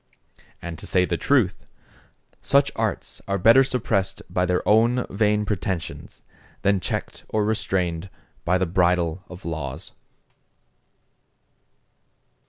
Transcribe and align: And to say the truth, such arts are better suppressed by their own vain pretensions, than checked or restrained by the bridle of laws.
And 0.63 0.79
to 0.79 0.87
say 0.87 1.05
the 1.05 1.15
truth, 1.15 1.67
such 2.41 2.71
arts 2.75 3.21
are 3.27 3.37
better 3.37 3.63
suppressed 3.63 4.23
by 4.31 4.47
their 4.47 4.67
own 4.67 5.05
vain 5.11 5.45
pretensions, 5.45 6.23
than 6.63 6.79
checked 6.79 7.23
or 7.29 7.45
restrained 7.45 8.09
by 8.43 8.57
the 8.57 8.65
bridle 8.65 9.23
of 9.29 9.45
laws. 9.45 9.91